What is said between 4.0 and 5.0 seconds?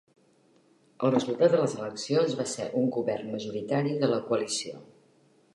de la coalició.